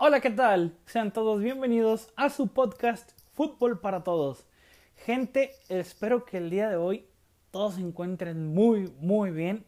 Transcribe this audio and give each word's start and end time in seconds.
Hola, 0.00 0.20
¿qué 0.20 0.30
tal? 0.30 0.78
Sean 0.86 1.12
todos 1.12 1.42
bienvenidos 1.42 2.12
a 2.14 2.30
su 2.30 2.46
podcast 2.46 3.10
Fútbol 3.34 3.80
para 3.80 4.04
Todos. 4.04 4.46
Gente, 4.94 5.50
espero 5.68 6.24
que 6.24 6.36
el 6.36 6.50
día 6.50 6.70
de 6.70 6.76
hoy 6.76 7.04
todos 7.50 7.74
se 7.74 7.80
encuentren 7.80 8.54
muy, 8.54 8.94
muy 9.00 9.32
bien. 9.32 9.66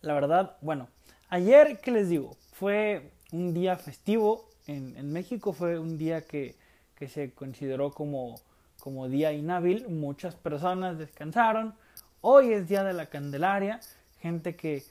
La 0.00 0.14
verdad, 0.14 0.56
bueno, 0.62 0.88
ayer, 1.28 1.78
¿qué 1.82 1.90
les 1.90 2.08
digo? 2.08 2.38
Fue 2.52 3.12
un 3.32 3.52
día 3.52 3.76
festivo 3.76 4.48
en, 4.66 5.12
México, 5.12 5.52
fue 5.52 5.78
un 5.78 5.98
día 5.98 6.22
que, 6.22 6.56
que 6.94 7.08
se 7.08 7.34
consideró 7.34 7.90
como, 7.90 8.40
como 8.78 9.10
día 9.10 9.34
inhábil. 9.34 9.86
Muchas 9.90 10.36
personas 10.36 10.96
descansaron. 10.96 11.74
Hoy 12.22 12.54
es 12.54 12.66
día 12.66 12.82
de 12.82 12.94
la 12.94 13.10
Candelaria. 13.10 13.80
Gente 14.20 14.56
que 14.56 14.84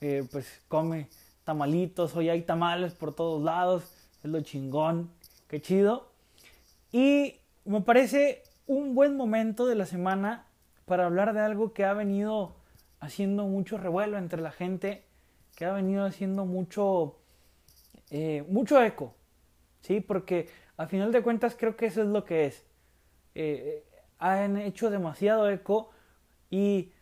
eh, 0.00 0.26
pues 0.32 0.62
come 0.66 1.10
tamalitos, 1.44 2.16
hoy 2.16 2.30
hay 2.30 2.40
tamales 2.40 2.94
por 2.94 3.14
todos 3.14 3.42
lados, 3.42 3.84
es 4.24 4.30
lo 4.30 4.40
chingón, 4.40 5.10
qué 5.48 5.60
chido. 5.60 6.08
Y 6.90 7.36
me 7.64 7.82
parece 7.82 8.42
un 8.66 8.94
buen 8.94 9.16
momento 9.16 9.66
de 9.66 9.74
la 9.74 9.84
semana 9.84 10.46
para 10.86 11.06
hablar 11.06 11.34
de 11.34 11.40
algo 11.40 11.74
que 11.74 11.84
ha 11.84 11.92
venido 11.92 12.56
haciendo 13.00 13.46
mucho 13.46 13.76
revuelo 13.76 14.16
entre 14.16 14.40
la 14.40 14.50
gente, 14.50 15.04
que 15.54 15.66
ha 15.66 15.72
venido 15.72 16.06
haciendo 16.06 16.46
mucho, 16.46 17.18
eh, 18.10 18.44
mucho 18.48 18.82
eco, 18.82 19.14
¿sí? 19.82 20.00
Porque 20.00 20.48
a 20.78 20.86
final 20.86 21.12
de 21.12 21.22
cuentas 21.22 21.54
creo 21.54 21.76
que 21.76 21.86
eso 21.86 22.00
es 22.00 22.08
lo 22.08 22.24
que 22.24 22.46
es. 22.46 22.64
Eh, 23.34 23.84
han 24.18 24.56
hecho 24.56 24.88
demasiado 24.88 25.50
eco 25.50 25.90
y 26.50 26.92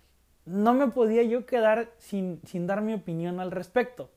no 0.44 0.74
me 0.74 0.88
podía 0.88 1.22
yo 1.22 1.46
quedar 1.46 1.92
sin, 1.98 2.40
sin 2.46 2.66
dar 2.66 2.82
mi 2.82 2.94
opinión 2.94 3.38
al 3.38 3.52
respecto. 3.52 4.10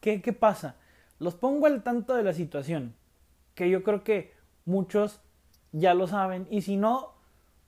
¿Qué, 0.00 0.20
¿Qué 0.22 0.32
pasa? 0.32 0.79
Los 1.20 1.36
pongo 1.36 1.66
al 1.66 1.84
tanto 1.84 2.16
de 2.16 2.24
la 2.24 2.32
situación, 2.32 2.96
que 3.54 3.70
yo 3.70 3.84
creo 3.84 4.02
que 4.02 4.32
muchos 4.64 5.20
ya 5.70 5.94
lo 5.94 6.08
saben, 6.08 6.48
y 6.50 6.62
si 6.62 6.76
no, 6.76 7.12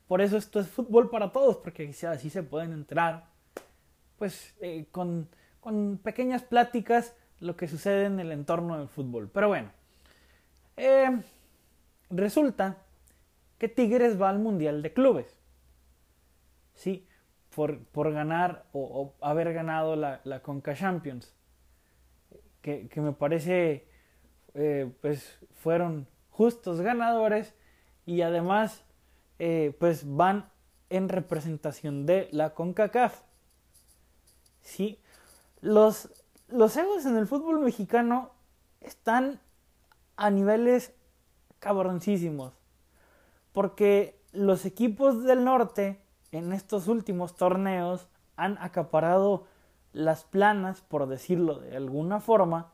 por 0.08 0.20
eso 0.22 0.36
esto 0.38 0.58
es 0.58 0.68
fútbol 0.68 1.10
para 1.10 1.32
todos, 1.32 1.58
porque 1.58 1.94
así 2.08 2.30
se 2.30 2.42
pueden 2.42 2.72
enterar, 2.72 3.26
pues 4.18 4.54
eh, 4.60 4.86
con, 4.90 5.28
con, 5.60 5.98
pequeñas 5.98 6.42
pláticas 6.42 7.14
lo 7.40 7.56
que 7.56 7.68
sucede 7.68 8.06
en 8.06 8.20
el 8.20 8.32
entorno 8.32 8.78
del 8.78 8.88
fútbol. 8.88 9.30
Pero 9.32 9.48
bueno, 9.48 9.70
eh, 10.76 11.20
resulta 12.10 12.78
que 13.58 13.68
Tigres 13.68 14.20
va 14.20 14.30
al 14.30 14.38
Mundial 14.38 14.82
de 14.82 14.92
Clubes. 14.92 15.36
Sí, 16.74 17.06
por, 17.54 17.84
por 17.84 18.12
ganar 18.12 18.64
o, 18.72 19.12
haber 19.20 19.52
ganado 19.52 19.94
la, 19.94 20.20
la 20.24 20.40
Conca 20.40 20.74
Champions. 20.74 21.34
Que, 22.62 22.88
me 22.96 23.12
parece, 23.12 23.86
eh, 24.54 24.90
pues 25.00 25.38
fueron 25.56 26.06
justos 26.30 26.80
ganadores 26.80 27.54
y 28.06 28.22
además, 28.22 28.84
eh, 29.38 29.76
pues 29.78 30.04
van 30.06 30.50
en 30.90 31.08
representación 31.08 32.06
de 32.06 32.28
la 32.32 32.54
CONCACAF. 32.54 33.22
Sí, 34.60 34.98
los, 35.60 36.08
los 36.48 36.76
egos 36.76 37.04
en 37.04 37.16
el 37.16 37.26
fútbol 37.26 37.60
mexicano 37.60 38.30
están 38.80 39.40
a 40.16 40.30
niveles 40.30 40.94
cabroncísimos. 41.58 42.52
Porque 43.52 44.20
los 44.32 44.64
equipos 44.64 45.24
del 45.24 45.44
norte 45.44 46.02
en 46.32 46.52
estos 46.52 46.88
últimos 46.88 47.36
torneos 47.36 48.08
han 48.36 48.56
acaparado 48.58 49.46
las 49.92 50.24
planas, 50.24 50.80
por 50.80 51.06
decirlo 51.06 51.60
de 51.60 51.76
alguna 51.76 52.20
forma, 52.20 52.72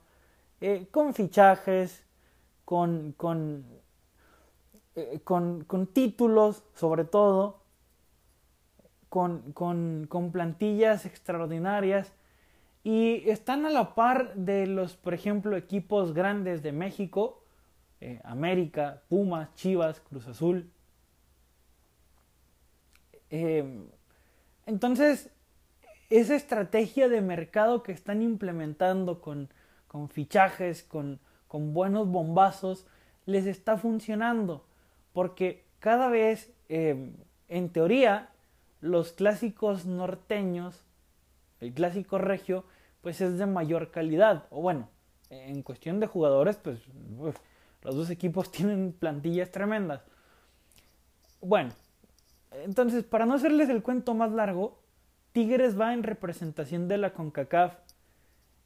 eh, 0.60 0.88
con 0.90 1.14
fichajes, 1.14 2.04
con, 2.64 3.12
con, 3.16 3.64
eh, 4.96 5.20
con, 5.24 5.64
con, 5.64 5.86
títulos 5.86 6.64
sobre 6.74 7.04
todo, 7.04 7.60
con, 9.08 9.52
con, 9.52 10.30
plantillas 10.32 11.06
extraordinarias. 11.06 12.12
Y 12.84 13.28
están 13.28 13.66
a 13.66 13.70
la 13.70 13.94
par 13.94 14.34
de 14.34 14.66
los, 14.66 14.96
por 14.96 15.12
ejemplo, 15.12 15.56
equipos 15.56 16.14
grandes 16.14 16.62
de 16.62 16.72
México, 16.72 17.42
eh, 18.00 18.20
América, 18.24 19.02
Pumas, 19.08 19.52
Chivas, 19.54 20.00
Cruz 20.00 20.26
Azul, 20.28 20.70
Em, 23.30 23.86
entonces, 24.66 25.30
esa 26.10 26.34
estrategia 26.34 27.08
de 27.08 27.20
mercado 27.20 27.82
que 27.82 27.92
están 27.92 28.22
implementando 28.22 29.20
con, 29.20 29.48
con 29.86 30.08
fichajes, 30.08 30.82
con, 30.82 31.20
con, 31.46 31.74
buenos 31.74 32.08
bombazos, 32.08 32.86
les 33.26 33.46
está 33.46 33.76
funcionando. 33.76 34.64
Porque 35.12 35.64
cada 35.80 36.08
vez, 36.08 36.52
em, 36.68 37.12
en 37.48 37.68
teoría, 37.70 38.30
los 38.80 39.12
clásicos 39.12 39.84
norteños, 39.84 40.84
el 41.60 41.72
clásico 41.72 42.18
regio, 42.18 42.64
pues 43.02 43.20
es 43.20 43.38
de 43.38 43.46
mayor 43.46 43.90
calidad. 43.90 44.46
O 44.50 44.62
bueno, 44.62 44.88
en 45.30 45.62
cuestión 45.62 46.00
de 46.00 46.06
jugadores, 46.06 46.56
pues 46.56 46.80
los 47.82 47.94
dos 47.94 48.10
equipos 48.10 48.50
tienen 48.52 48.92
plantillas 48.92 49.50
tremendas. 49.50 50.02
Bueno, 51.40 51.72
entonces, 52.50 53.04
para 53.04 53.26
no 53.26 53.34
hacerles 53.34 53.68
el 53.68 53.82
cuento 53.82 54.14
más 54.14 54.32
largo, 54.32 54.78
Tigres 55.38 55.78
va 55.78 55.94
en 55.94 56.02
representación 56.02 56.88
de 56.88 56.98
la 56.98 57.12
CONCACAF 57.12 57.76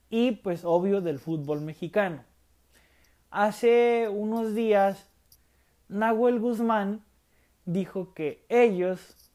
y 0.09 0.33
pues 0.33 0.65
obvio 0.65 1.03
del 1.03 1.19
fútbol 1.19 1.61
mexicano. 1.61 2.25
Hace 3.31 4.09
unos 4.09 4.55
días, 4.55 5.07
Nahuel 5.91 6.41
Guzmán 6.41 7.05
dijo 7.67 8.15
que 8.15 8.47
ellos 8.49 9.31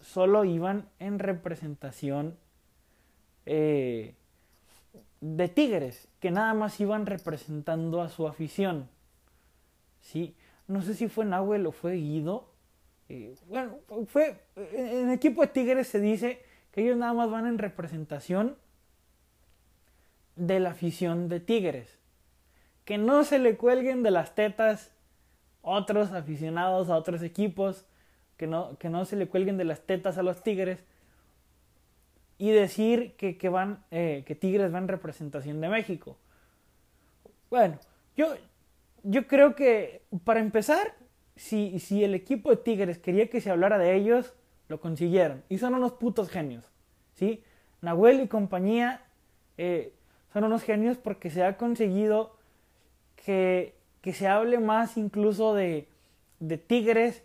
solo 0.00 0.44
iban 0.44 0.88
en 0.98 1.20
representación 1.20 2.36
eh, 3.46 4.16
de 5.20 5.46
Tigres, 5.46 6.08
que 6.18 6.32
nada 6.32 6.54
más 6.54 6.80
iban 6.80 7.06
representando 7.06 8.02
a 8.02 8.08
su 8.08 8.26
afición. 8.26 8.88
¿Sí? 10.00 10.34
No 10.66 10.82
sé 10.82 10.94
si 10.94 11.06
fue 11.06 11.24
Nahuel 11.24 11.68
o 11.68 11.70
fue 11.70 11.94
Guido, 11.94 12.48
bueno, 13.46 13.78
fue, 14.06 14.38
en 14.56 15.08
el 15.08 15.14
equipo 15.14 15.40
de 15.40 15.48
Tigres 15.48 15.88
se 15.88 16.00
dice 16.00 16.42
que 16.72 16.82
ellos 16.82 16.96
nada 16.96 17.12
más 17.12 17.30
van 17.30 17.46
en 17.46 17.58
representación 17.58 18.56
de 20.36 20.60
la 20.60 20.70
afición 20.70 21.28
de 21.28 21.40
Tigres. 21.40 21.98
Que 22.84 22.98
no 22.98 23.24
se 23.24 23.38
le 23.38 23.56
cuelguen 23.56 24.02
de 24.02 24.10
las 24.10 24.34
tetas 24.34 24.92
otros 25.62 26.12
aficionados 26.12 26.88
a 26.88 26.96
otros 26.96 27.22
equipos, 27.22 27.84
que 28.36 28.46
no, 28.46 28.78
que 28.78 28.88
no 28.88 29.04
se 29.04 29.16
le 29.16 29.28
cuelguen 29.28 29.56
de 29.58 29.64
las 29.64 29.80
tetas 29.80 30.16
a 30.16 30.22
los 30.22 30.42
Tigres 30.42 30.78
y 32.38 32.50
decir 32.50 33.14
que, 33.16 33.36
que 33.36 33.48
van, 33.48 33.84
eh, 33.90 34.22
que 34.26 34.34
Tigres 34.34 34.72
va 34.72 34.78
en 34.78 34.88
representación 34.88 35.60
de 35.60 35.68
México. 35.68 36.16
Bueno, 37.50 37.78
yo, 38.16 38.34
yo 39.02 39.26
creo 39.26 39.56
que 39.56 40.02
para 40.24 40.40
empezar 40.40 40.94
si, 41.34 41.80
si 41.80 42.04
el 42.04 42.14
equipo 42.14 42.50
de 42.50 42.56
Tigres 42.56 42.98
quería 42.98 43.28
que 43.28 43.40
se 43.40 43.50
hablara 43.50 43.78
de 43.78 43.96
ellos, 43.96 44.34
lo 44.68 44.80
consiguieron. 44.80 45.42
Y 45.48 45.58
son 45.58 45.74
unos 45.74 45.92
putos 45.92 46.28
genios. 46.28 46.64
¿sí? 47.14 47.42
Nahuel 47.80 48.20
y 48.20 48.28
compañía 48.28 49.02
eh, 49.56 49.92
son 50.32 50.44
unos 50.44 50.62
genios 50.62 50.96
porque 50.96 51.30
se 51.30 51.42
ha 51.42 51.56
conseguido 51.56 52.36
que, 53.16 53.74
que 54.00 54.12
se 54.12 54.28
hable 54.28 54.58
más 54.58 54.96
incluso 54.96 55.54
de, 55.54 55.88
de 56.40 56.58
Tigres 56.58 57.22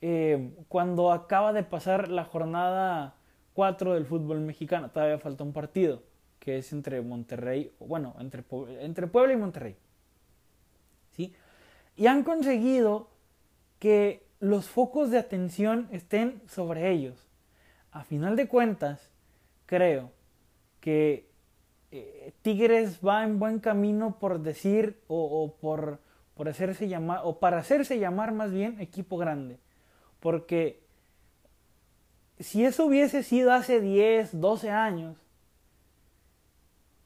eh, 0.00 0.50
cuando 0.68 1.12
acaba 1.12 1.52
de 1.52 1.62
pasar 1.62 2.08
la 2.08 2.24
jornada 2.24 3.14
4 3.54 3.94
del 3.94 4.06
fútbol 4.06 4.40
mexicano. 4.40 4.90
Todavía 4.90 5.18
falta 5.18 5.44
un 5.44 5.52
partido 5.52 6.02
que 6.38 6.58
es 6.58 6.72
entre 6.72 7.00
Monterrey, 7.00 7.72
bueno, 7.80 8.14
entre, 8.18 8.44
entre 8.80 9.06
Puebla 9.06 9.32
y 9.32 9.36
Monterrey. 9.36 9.76
¿Sí? 11.12 11.34
y 11.96 12.06
han 12.06 12.22
conseguido 12.22 13.08
que 13.78 14.23
los 14.40 14.66
focos 14.66 15.10
de 15.10 15.18
atención 15.18 15.88
estén 15.90 16.42
sobre 16.48 16.90
ellos. 16.90 17.28
A 17.92 18.04
final 18.04 18.36
de 18.36 18.48
cuentas, 18.48 19.10
creo 19.66 20.10
que 20.80 21.30
eh, 21.90 22.32
Tigres 22.42 22.98
va 23.06 23.24
en 23.24 23.38
buen 23.38 23.60
camino 23.60 24.18
por 24.18 24.40
decir 24.40 25.00
o, 25.06 25.54
por, 25.60 26.00
por 26.34 26.48
hacerse 26.48 26.88
llamar, 26.88 27.20
o 27.24 27.38
para 27.38 27.58
hacerse 27.58 27.98
llamar 27.98 28.32
más 28.32 28.52
bien 28.52 28.80
equipo 28.80 29.16
grande. 29.16 29.58
Porque 30.20 30.82
si 32.40 32.64
eso 32.64 32.86
hubiese 32.86 33.22
sido 33.22 33.52
hace 33.52 33.80
10, 33.80 34.40
12 34.40 34.70
años, 34.70 35.16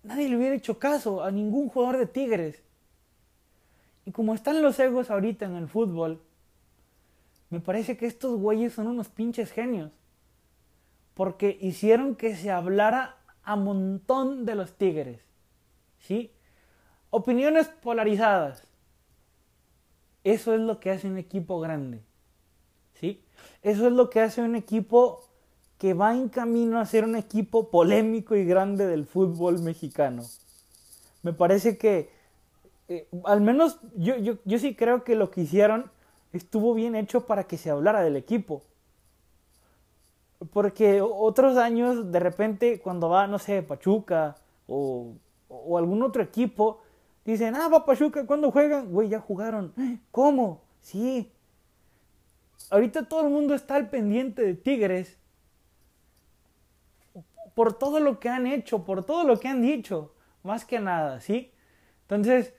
nadie 0.03 0.29
le 0.29 0.37
hubiera 0.39 0.55
hecho 0.55 0.79
caso 0.79 1.23
a 1.23 1.31
ningún 1.31 1.69
jugador 1.69 1.99
de 1.99 2.07
Tigres. 2.07 2.63
Y 4.07 4.13
como 4.13 4.35
están 4.35 4.63
los 4.63 4.79
egos 4.81 5.11
ahorita 5.11 5.45
en 5.45 5.57
el 5.57 5.69
fútbol, 5.69 6.23
me 7.51 7.61
parece 7.61 7.97
que 7.97 8.07
estos 8.07 8.39
güeyes 8.39 8.75
son 8.75 8.89
unos 8.89 9.09
pinches 9.09 9.53
genios. 9.53 9.91
Porque 11.15 11.59
hicieron 11.61 12.15
que 12.15 12.37
se 12.37 12.51
hablara 12.51 13.17
a 13.43 13.57
montón 13.57 14.45
de 14.45 14.55
los 14.55 14.75
Tigres. 14.75 15.21
¿Sí? 15.99 16.33
Opiniones 17.11 17.69
polarizadas. 17.69 18.63
Eso 20.25 20.55
es 20.55 20.61
lo 20.61 20.79
que 20.79 20.91
hace 20.91 21.09
un 21.09 21.17
equipo 21.17 21.59
grande. 21.59 22.03
¿Sí? 22.95 23.25
Eso 23.63 23.87
es 23.87 23.93
lo 23.93 24.11
que 24.11 24.21
hace 24.21 24.43
un 24.43 24.55
equipo 24.55 25.25
que 25.79 25.95
va 25.95 26.15
en 26.15 26.29
camino 26.29 26.79
a 26.79 26.87
ser 26.87 27.05
un 27.05 27.17
equipo 27.17 27.71
polémico 27.71 28.37
y 28.37 28.45
grande 28.45 28.87
del 28.87 29.07
fútbol 29.07 29.61
mexicano. 29.61 30.25
Me 31.23 31.33
parece 31.33 31.79
que, 31.79 32.11
eh, 32.89 33.09
al 33.25 33.41
menos 33.41 33.79
yo, 33.97 34.17
yo, 34.17 34.39
yo 34.45 34.59
sí 34.59 34.75
creo 34.75 35.05
que 35.05 35.15
lo 35.15 35.31
que 35.31 35.43
hicieron 35.43 35.91
estuvo 36.33 36.75
bien 36.75 36.95
hecho 36.95 37.27
para 37.27 37.45
que 37.45 37.57
se 37.57 37.71
hablara 37.71 38.03
del 38.03 38.17
equipo. 38.17 38.63
Porque 40.53 41.01
otros 41.03 41.57
años, 41.57 42.13
de 42.13 42.21
repente, 42.21 42.81
cuando 42.81 43.09
va, 43.09 43.27
no 43.27 43.39
sé, 43.39 43.63
Pachuca 43.63 44.37
o, 44.69 45.15
algún 45.77 46.03
otro 46.03 46.23
equipo, 46.23 46.81
dicen, 47.25 47.55
ah, 47.57 47.69
va 47.69 47.85
Pachuca, 47.85 48.27
¿cuándo 48.27 48.51
juegan? 48.51 48.91
Güey, 48.93 49.09
ya 49.09 49.21
jugaron. 49.21 49.73
¿Cómo? 50.11 50.61
Sí. 50.81 51.33
Ahorita 52.71 53.09
todo 53.09 53.23
el 53.23 53.31
mundo 53.31 53.55
está 53.55 53.77
al 53.77 53.89
pendiente 53.89 54.43
de 54.43 54.55
Tigres 54.55 55.19
por 57.55 57.77
todo 57.77 57.99
lo 57.99 58.21
que 58.21 58.29
han 58.29 58.47
hecho, 58.47 58.85
por 58.85 59.05
todo 59.05 59.25
lo 59.25 59.41
que 59.41 59.49
han 59.49 59.63
dicho, 59.63 60.13
más 60.45 60.65
que 60.65 60.79
nada, 60.79 61.21
¿sí? 61.21 61.51
Entonces, 62.03 62.55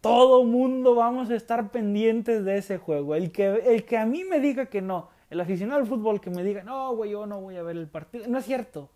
todo 0.00 0.44
mundo 0.44 0.94
vamos 0.94 1.30
a 1.30 1.34
estar 1.34 1.70
pendientes 1.70 2.44
de 2.44 2.58
ese 2.58 2.78
juego. 2.78 3.14
El 3.14 3.32
que, 3.32 3.46
el 3.46 3.84
que 3.84 3.98
a 3.98 4.06
mí 4.06 4.24
me 4.24 4.40
diga 4.40 4.66
que 4.66 4.80
no, 4.80 5.10
el 5.28 5.40
aficionado 5.40 5.80
al 5.80 5.86
fútbol 5.86 6.20
que 6.20 6.30
me 6.30 6.42
diga, 6.42 6.62
no, 6.62 6.94
güey, 6.94 7.10
yo 7.12 7.26
no 7.26 7.40
voy 7.40 7.56
a 7.56 7.62
ver 7.62 7.76
el 7.76 7.88
partido, 7.88 8.26
no 8.28 8.38
es 8.38 8.44
cierto. 8.44 8.90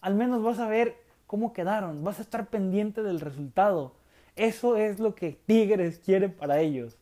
Al 0.00 0.14
menos 0.14 0.42
vas 0.42 0.58
a 0.58 0.68
ver 0.68 0.96
cómo 1.26 1.52
quedaron, 1.52 2.02
vas 2.02 2.18
a 2.18 2.22
estar 2.22 2.48
pendiente 2.48 3.02
del 3.02 3.20
resultado. 3.20 3.94
Eso 4.36 4.76
es 4.76 4.98
lo 4.98 5.14
que 5.14 5.38
Tigres 5.46 5.98
quiere 5.98 6.28
para 6.28 6.60
ellos. 6.60 6.98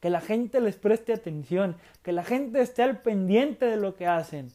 Que 0.00 0.10
la 0.10 0.20
gente 0.20 0.60
les 0.60 0.76
preste 0.76 1.12
atención, 1.12 1.76
que 2.02 2.12
la 2.12 2.24
gente 2.24 2.60
esté 2.60 2.82
al 2.82 3.00
pendiente 3.00 3.64
de 3.66 3.76
lo 3.76 3.94
que 3.96 4.06
hacen. 4.06 4.52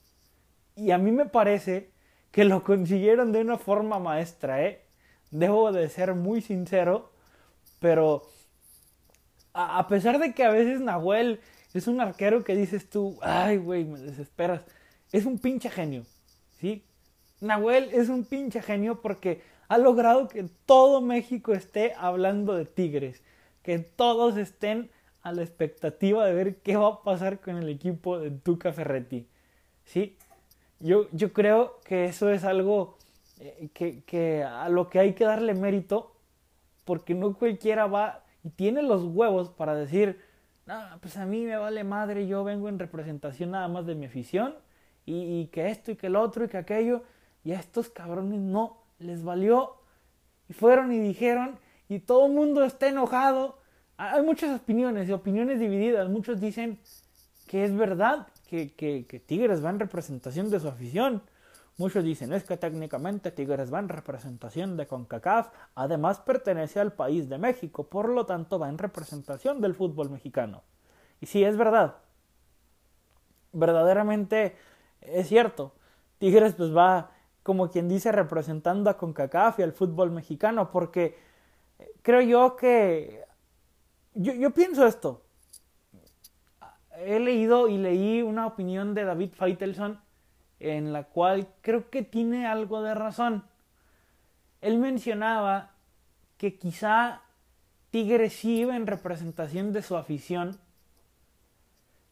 Y 0.75 0.91
a 0.91 0.97
mí 0.97 1.11
me 1.11 1.25
parece 1.25 1.89
que 2.31 2.45
lo 2.45 2.63
consiguieron 2.63 3.31
de 3.31 3.41
una 3.41 3.57
forma 3.57 3.99
maestra, 3.99 4.63
¿eh? 4.63 4.85
Debo 5.31 5.71
de 5.71 5.89
ser 5.89 6.13
muy 6.13 6.41
sincero, 6.41 7.11
pero 7.81 8.29
a, 9.53 9.87
pesar 9.87 10.19
de 10.19 10.33
que 10.33 10.43
a 10.43 10.51
veces 10.51 10.79
Nahuel 10.79 11.41
es 11.73 11.87
un 11.87 11.99
arquero 11.99 12.43
que 12.43 12.55
dices 12.55 12.87
tú, 12.87 13.17
ay, 13.21 13.57
güey, 13.57 13.83
me 13.85 13.99
desesperas, 13.99 14.61
es 15.11 15.25
un 15.25 15.39
pinche 15.39 15.69
genio, 15.69 16.05
¿sí? 16.59 16.85
Nahuel 17.41 17.89
es 17.91 18.07
un 18.07 18.23
pinche 18.23 18.61
genio 18.61 19.01
porque 19.01 19.41
ha 19.67 19.79
logrado 19.79 20.27
que 20.27 20.45
todo 20.67 21.01
México 21.01 21.53
esté 21.53 21.93
hablando 21.97 22.53
de 22.53 22.65
Tigres, 22.65 23.23
que 23.63 23.79
todos 23.79 24.37
estén 24.37 24.91
a 25.23 25.31
la 25.33 25.41
expectativa 25.41 26.23
de 26.25 26.35
ver 26.35 26.57
qué 26.57 26.77
va 26.77 26.87
a 26.87 27.01
pasar 27.01 27.39
con 27.39 27.57
el 27.57 27.67
equipo 27.67 28.19
de 28.19 28.29
Tuca 28.29 28.71
Ferretti, 28.73 29.27
¿sí? 29.85 30.17
Yo, 30.79 31.07
yo 31.13 31.33
creo 31.33 31.79
que 31.83 32.05
eso 32.05 32.29
es 32.29 32.43
algo 32.43 32.97
eh, 33.39 33.69
que, 33.73 34.03
que 34.03 34.43
a 34.43 34.69
lo 34.69 34.87
que 34.87 34.99
hay 34.99 35.13
que 35.13 35.25
darle 35.25 35.55
mérito, 35.55 36.10
porque 36.91 37.15
no 37.15 37.33
cualquiera 37.37 37.87
va 37.87 38.25
y 38.43 38.49
tiene 38.49 38.81
los 38.81 39.05
huevos 39.05 39.49
para 39.49 39.75
decir, 39.75 40.19
no, 40.65 40.77
pues 40.99 41.15
a 41.15 41.25
mí 41.25 41.45
me 41.45 41.55
vale 41.55 41.85
madre, 41.85 42.27
yo 42.27 42.43
vengo 42.43 42.67
en 42.67 42.79
representación 42.79 43.51
nada 43.51 43.69
más 43.69 43.85
de 43.85 43.95
mi 43.95 44.07
afición, 44.07 44.55
y, 45.05 45.45
que 45.53 45.69
esto 45.69 45.91
y 45.91 45.95
que 45.95 46.07
el 46.07 46.17
otro 46.17 46.43
y 46.43 46.49
que 46.49 46.57
aquello, 46.57 47.03
y 47.45 47.53
a 47.53 47.59
estos 47.61 47.87
cabrones 47.87 48.41
no, 48.41 48.83
les 48.99 49.23
valió, 49.23 49.77
y 50.49 50.53
fueron 50.53 50.91
y 50.91 50.99
dijeron, 50.99 51.57
y 51.87 51.99
todo 51.99 52.25
el 52.25 52.33
mundo 52.33 52.61
está 52.65 52.89
enojado. 52.89 53.57
Hay 53.95 54.21
muchas 54.23 54.59
opiniones 54.59 55.07
y 55.07 55.13
opiniones 55.13 55.61
divididas, 55.61 56.09
muchos 56.09 56.41
dicen 56.41 56.77
que 57.47 57.63
es 57.63 57.73
verdad 57.73 58.27
que, 58.49 58.73
que, 58.73 59.05
que 59.05 59.21
Tigres 59.21 59.63
va 59.63 59.69
en 59.69 59.79
representación 59.79 60.49
de 60.49 60.59
su 60.59 60.67
afición, 60.67 61.21
Muchos 61.81 62.03
dicen 62.03 62.31
es 62.31 62.43
que 62.43 62.57
técnicamente 62.57 63.31
Tigres 63.31 63.73
va 63.73 63.79
en 63.79 63.89
representación 63.89 64.77
de 64.77 64.85
CONCACAF, 64.85 65.49
además 65.73 66.19
pertenece 66.19 66.79
al 66.79 66.93
país 66.93 67.27
de 67.27 67.39
México, 67.39 67.89
por 67.89 68.07
lo 68.07 68.27
tanto 68.27 68.59
va 68.59 68.69
en 68.69 68.77
representación 68.77 69.61
del 69.61 69.73
fútbol 69.73 70.11
mexicano. 70.11 70.61
Y 71.21 71.25
sí, 71.25 71.43
es 71.43 71.57
verdad. 71.57 71.95
Verdaderamente 73.51 74.55
es 75.01 75.27
cierto. 75.27 75.73
Tigres 76.19 76.53
pues 76.53 76.69
va, 76.71 77.09
como 77.41 77.71
quien 77.71 77.89
dice, 77.89 78.11
representando 78.11 78.91
a 78.91 78.97
CONCACAF 78.99 79.57
y 79.57 79.63
al 79.63 79.73
fútbol 79.73 80.11
mexicano, 80.11 80.69
porque 80.69 81.17
creo 82.03 82.21
yo 82.21 82.55
que... 82.57 83.25
Yo, 84.13 84.33
yo 84.33 84.51
pienso 84.51 84.85
esto. 84.85 85.23
He 86.99 87.19
leído 87.19 87.67
y 87.69 87.79
leí 87.79 88.21
una 88.21 88.45
opinión 88.45 88.93
de 88.93 89.03
David 89.03 89.31
Feitelson 89.33 89.99
en 90.61 90.93
la 90.93 91.03
cual 91.03 91.47
creo 91.61 91.89
que 91.89 92.03
tiene 92.03 92.45
algo 92.45 92.83
de 92.83 92.93
razón. 92.93 93.43
Él 94.61 94.77
mencionaba 94.77 95.71
que 96.37 96.57
quizá 96.57 97.21
Tigres 97.89 98.45
iba 98.45 98.75
en 98.75 98.87
representación 98.87 99.73
de 99.73 99.81
su 99.81 99.97
afición. 99.97 100.57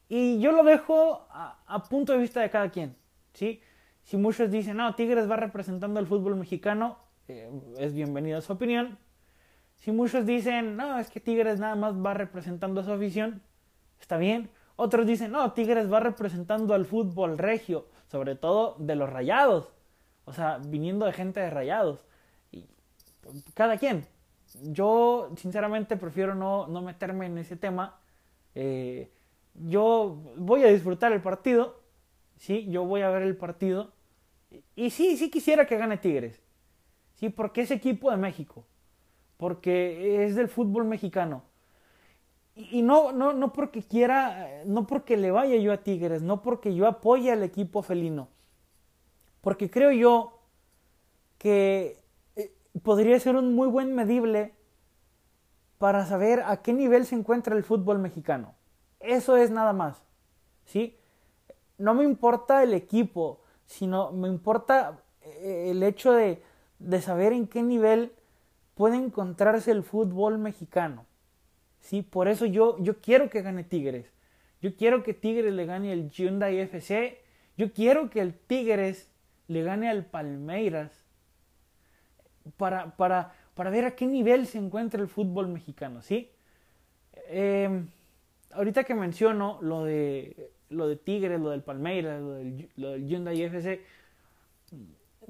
Y 0.10 0.40
yo 0.40 0.52
lo 0.52 0.64
dejo 0.64 1.28
a, 1.30 1.84
punto 1.90 2.14
de 2.14 2.20
vista 2.20 2.42
de 2.42 2.50
cada 2.50 2.70
quien. 2.70 2.96
¿sí? 3.34 3.62
Si 4.04 4.18
muchos 4.18 4.50
dicen, 4.50 4.78
no, 4.78 4.96
Tigres 4.96 5.30
va 5.30 5.36
representando 5.36 6.00
al 6.00 6.08
fútbol 6.08 6.36
mexicano, 6.36 6.98
eh, 7.28 7.52
es 7.78 7.94
bienvenida 7.94 8.42
su 8.42 8.54
opinión. 8.54 8.98
Si 9.78 9.92
muchos 9.92 10.26
dicen, 10.26 10.76
no, 10.76 10.98
es 10.98 11.12
que 11.12 11.20
Tigres 11.20 11.60
nada 11.60 11.76
más 11.76 11.94
va 11.96 12.16
representando 12.16 12.82
a 12.82 12.84
su 12.84 12.92
afición, 12.92 13.44
está 14.02 14.18
bien. 14.18 14.50
Otros 14.76 15.06
dicen, 15.06 15.32
no, 15.32 15.54
Tigres 15.54 15.92
va 15.92 16.00
representando 16.00 16.74
al 16.74 16.86
fútbol 16.86 17.38
regio 17.38 17.86
sobre 18.10 18.36
todo 18.36 18.76
de 18.80 18.96
los 18.96 19.10
rayados, 19.10 19.72
o 20.26 20.34
sea, 20.34 20.60
viniendo 20.64 21.06
de 21.06 21.14
gente 21.14 21.40
de 21.40 21.50
rayados. 21.50 22.06
Y 22.52 22.66
cada 23.54 23.78
quien. 23.78 24.06
Yo, 24.64 25.32
sinceramente, 25.38 25.96
prefiero 25.96 26.36
no, 26.36 26.68
no 26.68 26.82
meterme 26.82 27.28
en 27.28 27.38
ese 27.38 27.56
tema. 27.56 28.00
Eh, 28.56 29.12
yo 29.54 30.18
voy 30.38 30.64
a 30.64 30.68
disfrutar 30.68 31.12
el 31.12 31.22
partido, 31.22 31.80
sí, 32.38 32.68
yo 32.70 32.84
voy 32.86 33.02
a 33.02 33.10
ver 33.10 33.24
el 33.24 33.38
partido. 33.38 33.92
Y 34.76 34.90
sí, 34.90 35.18
sí 35.18 35.30
quisiera 35.30 35.68
que 35.68 35.78
gane 35.78 35.98
Tigres, 35.98 36.42
sí, 37.14 37.30
porque 37.30 37.62
es 37.62 37.72
equipo 37.72 38.10
de 38.10 38.18
México, 38.18 38.66
porque 39.38 40.26
es 40.26 40.36
del 40.36 40.48
fútbol 40.48 40.86
mexicano. 40.86 41.44
Y 42.60 42.82
no, 42.82 43.14
no, 43.14 43.32
no 43.32 43.54
porque 43.54 43.82
quiera, 43.82 44.64
no 44.66 44.86
porque 44.86 45.16
le 45.16 45.32
vaya 45.32 45.56
yo 45.56 45.72
a 45.72 45.78
Tigres, 45.78 46.22
no 46.22 46.42
porque 46.42 46.76
yo 46.76 46.88
apoye 46.88 47.32
al 47.32 47.42
equipo 47.42 47.82
felino. 47.82 48.28
Porque 49.40 49.72
creo 49.72 49.94
yo 49.94 50.40
que 51.38 52.04
eh, 52.36 52.52
podría 52.84 53.18
ser 53.22 53.38
un 53.38 53.56
muy 53.56 53.70
buen 53.70 53.96
medible 53.96 54.54
para 55.78 56.06
saber 56.06 56.42
a 56.46 56.62
qué 56.62 56.74
nivel 56.74 57.06
se 57.06 57.16
encuentra 57.16 57.56
el 57.56 57.64
fútbol 57.64 58.00
mexicano. 58.00 58.54
Eso 59.00 59.38
es 59.38 59.52
nada 59.52 59.72
más. 59.72 60.04
¿Sí? 60.66 60.98
No 61.78 61.94
me 61.94 62.04
importa 62.04 62.62
el 62.62 62.74
equipo, 62.74 63.40
sino 63.66 64.12
me 64.12 64.28
importa 64.28 65.00
eh, 65.22 65.70
el 65.72 65.82
hecho 65.82 66.12
de, 66.12 66.44
de 66.80 67.02
saber 67.02 67.32
en 67.32 67.48
qué 67.48 67.64
nivel 67.64 68.12
puede 68.76 68.98
encontrarse 68.98 69.72
el 69.72 69.84
fútbol 69.84 70.38
mexicano. 70.38 71.06
¿Sí? 71.80 72.02
Por 72.02 72.28
eso 72.28 72.46
yo, 72.46 72.78
yo 72.80 73.00
quiero 73.00 73.30
que 73.30 73.42
gane 73.42 73.64
Tigres. 73.64 74.12
Yo 74.62 74.76
quiero 74.76 75.04
que 75.04 75.14
Tigres 75.14 75.54
le 75.54 75.66
gane 75.66 75.94
el 75.94 76.10
Hyundai 76.10 76.60
FC. 76.60 77.22
Yo 77.58 77.72
quiero 77.72 78.10
que 78.10 78.22
el 78.22 78.34
Tigres 78.34 79.10
le 79.48 79.64
gane 79.64 79.90
al 79.90 80.06
Palmeiras. 80.06 80.92
Para, 82.58 82.96
para, 82.98 83.34
para 83.54 83.70
ver 83.70 83.86
a 83.86 83.96
qué 83.96 84.08
nivel 84.08 84.48
se 84.48 84.58
encuentra 84.58 85.02
el 85.02 85.08
fútbol 85.08 85.48
mexicano, 85.48 86.02
¿sí? 86.02 86.32
Em, 87.28 87.88
ahorita 88.54 88.84
que 88.84 88.96
menciono 88.96 89.60
lo 89.62 89.84
de, 89.84 90.52
lo 90.70 90.88
de 90.88 90.96
Tigres, 90.96 91.40
lo 91.40 91.52
del 91.52 91.62
Palmeiras, 91.62 92.22
lo 92.22 92.34
del, 92.34 92.70
lo 92.76 92.92
del 92.92 93.08
Hyundai 93.08 93.42
FC, 93.44 93.82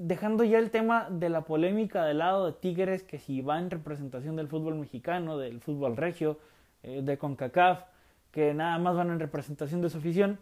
dejando 0.02 0.44
ya 0.44 0.58
el 0.58 0.70
tema 0.70 1.08
de 1.10 1.28
la 1.28 1.42
polémica 1.42 2.06
del 2.06 2.18
lado 2.18 2.46
de 2.46 2.52
Tigres, 2.54 3.02
que 3.02 3.18
si 3.18 3.42
va 3.42 3.58
en 3.58 3.70
representación 3.70 4.34
del 4.34 4.48
fútbol 4.48 4.74
mexicano, 4.76 5.36
del 5.36 5.60
fútbol 5.60 5.94
regio, 5.98 6.38
eh, 6.82 7.02
de 7.02 7.18
CONCACAF, 7.18 7.82
que 8.30 8.54
nada 8.54 8.78
más 8.78 8.96
van 8.96 9.10
en 9.10 9.20
representación 9.20 9.82
de 9.82 9.90
su 9.90 9.98
afición, 9.98 10.38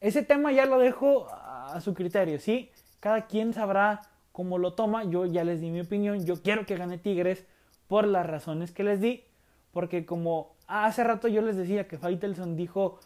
ese 0.00 0.24
tema 0.24 0.50
ya 0.50 0.66
lo 0.66 0.80
dejo 0.80 1.28
a, 1.30 1.80
su 1.80 1.94
criterio, 1.94 2.40
¿sí? 2.40 2.70
Cada 2.98 3.28
quien 3.28 3.52
sabrá 3.52 4.02
cómo 4.32 4.58
lo 4.58 4.72
toma, 4.72 5.04
yo 5.04 5.26
ya 5.26 5.44
les 5.44 5.60
di 5.60 5.70
mi 5.70 5.82
opinión, 5.82 6.26
yo 6.26 6.42
quiero 6.42 6.66
que 6.66 6.76
gane 6.76 6.98
Tigres 6.98 7.46
por 7.86 8.04
las 8.04 8.26
razones 8.26 8.72
que 8.72 8.82
les 8.82 9.00
di, 9.00 9.22
porque 9.70 10.04
como 10.04 10.56
hace 10.66 11.04
rato 11.04 11.28
yo 11.28 11.40
les 11.40 11.56
decía 11.56 11.86
que 11.86 11.98
Faitelson 11.98 12.56
dijo 12.56 12.98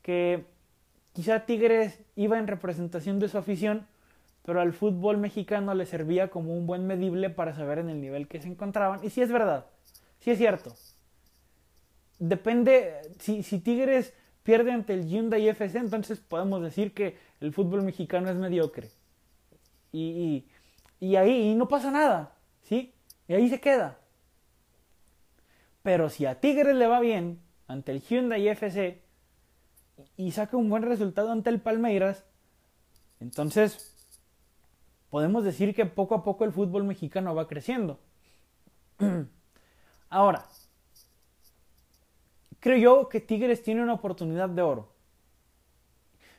que 0.00 0.46
quizá 1.12 1.40
Tigres 1.40 2.02
iba 2.14 2.38
en 2.38 2.46
representación 2.46 3.18
de 3.18 3.28
su 3.28 3.36
afición, 3.36 3.86
pero 4.46 4.60
al 4.60 4.72
fútbol 4.72 5.18
mexicano 5.18 5.74
le 5.74 5.86
servía 5.86 6.28
como 6.28 6.56
un 6.56 6.68
buen 6.68 6.86
medible 6.86 7.30
para 7.30 7.52
saber 7.52 7.80
en 7.80 7.90
el 7.90 8.00
nivel 8.00 8.28
que 8.28 8.40
se 8.40 8.46
encontraban. 8.46 9.04
Y 9.04 9.10
sí 9.10 9.20
es 9.20 9.32
verdad, 9.32 9.66
sí 10.20 10.30
es 10.30 10.38
cierto. 10.38 10.72
Depende, 12.20 13.12
si, 13.18 13.42
si 13.42 13.58
Tigres 13.58 14.14
pierde 14.44 14.70
ante 14.70 14.94
el 14.94 15.08
Hyundai 15.08 15.48
FC, 15.48 15.78
entonces 15.78 16.20
podemos 16.20 16.62
decir 16.62 16.94
que 16.94 17.18
el 17.40 17.52
fútbol 17.52 17.82
mexicano 17.82 18.30
es 18.30 18.36
mediocre. 18.36 18.88
Y, 19.90 20.46
y, 21.00 21.16
ahí 21.16 21.56
no 21.56 21.66
pasa 21.66 21.90
nada, 21.90 22.36
¿sí? 22.62 22.94
Y 23.26 23.34
ahí 23.34 23.48
se 23.48 23.60
queda. 23.60 23.98
Pero 25.82 26.08
si 26.08 26.24
a 26.24 26.38
Tigres 26.38 26.76
le 26.76 26.86
va 26.86 27.00
bien 27.00 27.40
ante 27.66 27.90
el 27.90 28.00
Hyundai 28.00 28.46
FC 28.46 29.02
y 30.16 30.30
saca 30.30 30.56
un 30.56 30.70
buen 30.70 30.84
resultado 30.84 31.32
ante 31.32 31.50
el 31.50 31.60
Palmeiras, 31.60 32.24
entonces 33.18 33.95
podemos 35.16 35.44
decir 35.44 35.74
que 35.74 35.86
poco 35.86 36.14
a 36.14 36.22
poco 36.22 36.44
el 36.44 36.52
fútbol 36.52 36.84
mexicano 36.84 37.34
va 37.34 37.48
creciendo. 37.48 37.98
Ahora, 40.10 40.44
creo 42.60 42.76
yo 42.76 43.08
que 43.08 43.20
Tigres 43.20 43.62
tiene 43.62 43.82
una 43.82 43.94
oportunidad 43.94 44.50
de 44.50 44.60
oro. 44.60 44.92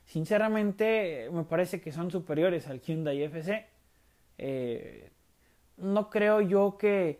Sinceramente, 0.06 1.28
me 1.34 1.44
parece 1.44 1.82
que 1.82 1.92
son 1.92 2.12
superiores 2.12 2.68
al 2.68 2.80
Hyundai 2.80 3.24
FC. 3.24 3.66
Eh, 4.38 5.10
no 5.78 6.12
creo 6.12 6.42
yo 6.42 6.78
que, 6.78 7.20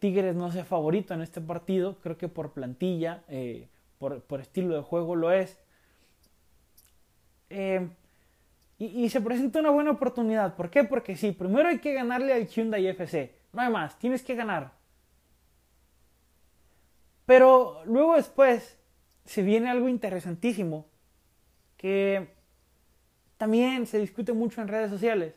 Tigres 0.00 0.34
no 0.34 0.50
sea 0.50 0.64
favorito 0.64 1.14
en 1.14 1.22
este 1.22 1.40
partido. 1.40 2.00
Creo 2.00 2.18
que 2.18 2.26
por 2.26 2.52
plantilla, 2.52 3.22
eh, 3.28 3.68
por, 3.98 4.40
estilo 4.40 4.74
de 4.74 4.82
juego 4.82 5.14
lo 5.14 5.30
es. 5.30 5.56
Eh, 7.48 7.88
y, 8.86 9.08
se 9.10 9.20
presenta 9.20 9.60
una 9.60 9.70
buena 9.70 9.92
oportunidad. 9.92 10.54
¿Por 10.56 10.70
qué? 10.70 10.84
Porque 10.84 11.16
sí, 11.16 11.32
primero 11.32 11.68
hay 11.68 11.78
que 11.78 11.94
ganarle 11.94 12.32
al 12.32 12.46
Hyundai 12.46 12.86
FC. 12.86 13.34
No 13.52 13.62
hay 13.62 13.70
más, 13.70 13.98
tienes 13.98 14.22
que 14.22 14.34
ganar. 14.34 14.72
Pero 17.26 17.82
luego 17.86 18.16
después 18.16 18.78
se 19.24 19.42
viene 19.42 19.70
algo 19.70 19.88
interesantísimo 19.88 20.86
que 21.76 22.34
también 23.38 23.86
se 23.86 23.98
discute 23.98 24.32
mucho 24.32 24.60
en 24.60 24.68
redes 24.68 24.90
sociales 24.90 25.34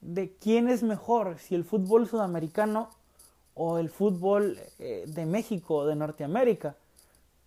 de 0.00 0.34
quién 0.36 0.68
es 0.68 0.82
mejor, 0.82 1.38
si 1.38 1.54
el 1.54 1.64
fútbol 1.64 2.08
sudamericano 2.08 2.90
o 3.54 3.78
el 3.78 3.88
fútbol 3.88 4.58
eh, 4.78 5.04
de 5.06 5.26
México 5.26 5.76
o 5.76 5.86
de 5.86 5.94
Norteamérica. 5.94 6.76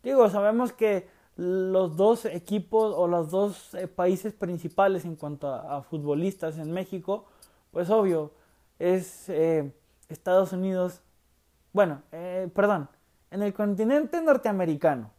Digo, 0.03 0.29
sabemos 0.29 0.71
que 0.71 1.07
los 1.35 1.97
dos 1.97 2.25
equipos 2.25 2.93
o 2.95 3.07
los 3.07 3.31
dos 3.31 3.73
eh, 3.73 3.87
países 3.87 4.33
principales 4.33 5.05
en 5.05 5.15
cuanto 5.15 5.53
a, 5.53 5.81
futbolistas 5.83 6.57
en 6.57 6.71
México, 6.71 7.25
pues 7.71 7.89
obvio, 7.89 8.31
es 8.79 9.29
eh, 9.29 9.73
Estados 10.09 10.53
Unidos, 10.53 11.01
bueno, 11.73 12.01
perdón, 12.53 12.87
en 13.31 13.43
el 13.43 13.53
continente 13.53 14.21
norteamericano. 14.21 15.11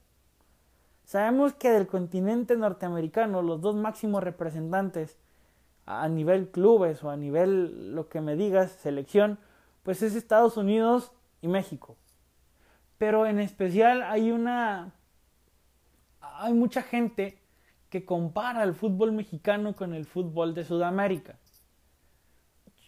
Sabemos 1.05 1.53
que 1.53 1.71
del 1.71 1.87
continente 1.87 2.57
norteamericano 2.57 3.43
los 3.43 3.61
dos 3.61 3.77
máximos 3.77 4.25
representantes 4.25 5.19
a 5.87 6.09
nivel 6.09 6.51
clubes 6.51 7.05
o 7.05 7.11
a 7.11 7.17
nivel 7.17 7.95
lo 7.95 8.09
que 8.09 8.21
me 8.21 8.35
digas, 8.35 8.73
selección, 8.73 9.39
pues 9.85 10.03
es 10.03 10.17
Estados 10.17 10.57
Unidos 10.57 11.13
y 11.43 11.49
México. 11.49 11.97
Pero 12.99 13.27
en 13.27 13.39
especial 13.39 14.03
hay 14.03 14.33
una 14.33 14.95
hay 16.39 16.53
mucha 16.53 16.83
gente 16.83 17.39
que 17.91 18.05
compara 18.05 18.63
el 18.63 18.75
fútbol 18.75 19.13
mexicano 19.13 19.75
con 19.75 19.95
el 19.95 20.07
fútbol 20.07 20.55
de 20.55 20.65
Sudamérica. 20.65 21.39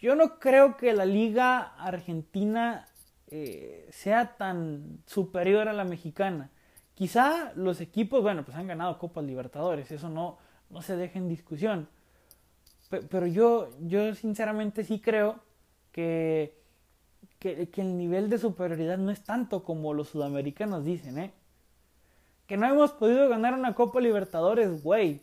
Yo 0.01 0.15
no 0.15 0.39
creo 0.39 0.77
que 0.77 0.93
la 0.93 1.05
liga 1.05 1.59
argentina 1.77 2.87
eh, 3.27 3.87
sea 3.91 4.37
tan 4.37 5.03
superior 5.05 5.67
a 5.67 5.73
la 5.73 5.83
mexicana. 5.83 6.51
Quizá 6.93 7.53
los 7.55 7.81
equipos, 7.81 8.21
bueno, 8.21 8.43
pues 8.43 8.57
han 8.57 8.67
ganado 8.67 8.97
Copas 8.97 9.23
Libertadores, 9.23 9.91
eso 9.91 10.09
no, 10.09 10.37
no 10.69 10.81
se 10.81 10.95
deja 10.95 11.19
en 11.19 11.27
discusión. 11.27 11.87
Pero 12.89 13.27
yo, 13.27 13.69
yo 13.81 14.15
sinceramente 14.15 14.83
sí 14.83 14.99
creo 14.99 15.39
que, 15.91 16.57
que, 17.37 17.69
el 17.77 17.97
nivel 17.97 18.29
de 18.29 18.37
superioridad 18.37 18.97
no 18.97 19.11
es 19.11 19.23
tanto 19.23 19.63
como 19.63 19.93
los 19.93 20.09
sudamericanos 20.09 20.83
dicen, 20.83 21.19
¿eh? 21.19 21.33
Que 22.49 22.57
no 22.57 22.67
hemos 22.67 22.91
podido 22.91 23.29
ganar 23.29 23.53
una 23.53 23.75
Copa 23.75 24.01
Libertadores, 24.01 24.83
güey. 24.83 25.21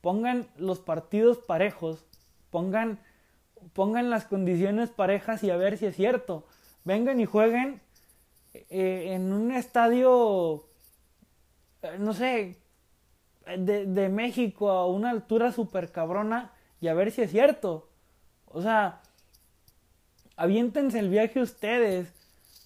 Pongan 0.00 0.46
los 0.56 0.80
partidos 0.80 1.36
parejos, 1.38 2.06
pongan, 2.50 2.98
pongan 3.74 4.08
las 4.08 4.24
condiciones 4.24 4.88
parejas 4.88 5.42
y 5.44 5.50
a 5.50 5.58
ver 5.58 5.76
si 5.76 5.84
es 5.84 5.96
cierto. 5.96 6.46
Vengan 6.84 7.20
y 7.20 7.26
jueguen 7.26 7.82
eh, 8.70 9.12
en 9.14 9.32
un 9.32 9.52
estadio 9.52 10.64
eh, 11.84 11.98
no 11.98 12.14
sé, 12.14 12.56
de, 13.46 13.84
de, 13.84 14.08
México 14.08 14.70
a 14.70 14.86
una 14.86 15.10
altura 15.10 15.52
súper 15.52 15.92
cabrona 15.92 16.52
y 16.80 16.88
a 16.88 16.94
ver 16.94 17.10
si 17.10 17.20
es 17.22 17.30
cierto. 17.30 17.90
O 18.46 18.62
sea, 18.62 19.02
aviéntense 20.36 20.98
el 20.98 21.10
viaje 21.10 21.40
ustedes 21.40 22.12